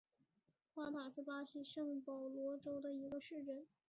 [0.73, 3.67] 夸塔是巴西圣保罗州的一个市镇。